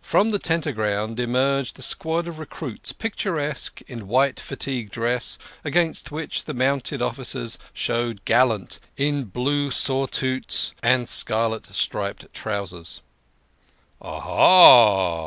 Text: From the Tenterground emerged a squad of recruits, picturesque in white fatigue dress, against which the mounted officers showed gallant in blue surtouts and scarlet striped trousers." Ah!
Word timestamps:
From 0.00 0.30
the 0.30 0.38
Tenterground 0.38 1.20
emerged 1.20 1.78
a 1.78 1.82
squad 1.82 2.26
of 2.26 2.38
recruits, 2.38 2.90
picturesque 2.90 3.82
in 3.86 4.08
white 4.08 4.40
fatigue 4.40 4.90
dress, 4.90 5.36
against 5.62 6.10
which 6.10 6.46
the 6.46 6.54
mounted 6.54 7.02
officers 7.02 7.58
showed 7.74 8.24
gallant 8.24 8.78
in 8.96 9.24
blue 9.24 9.70
surtouts 9.70 10.72
and 10.82 11.06
scarlet 11.06 11.66
striped 11.66 12.32
trousers." 12.32 13.02
Ah! 14.00 15.22